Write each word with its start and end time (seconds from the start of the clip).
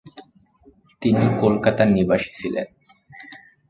তিনি 1.01 1.25
কলকাতার 1.41 1.89
নিবাসী 1.91 2.31
ছিলেন। 2.39 2.67